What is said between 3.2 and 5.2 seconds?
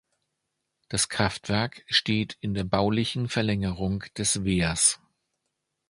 Verlängerung des Wehrs.